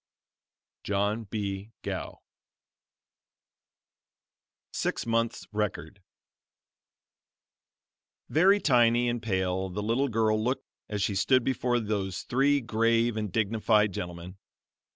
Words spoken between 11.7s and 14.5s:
those three grave and dignified gentlemen.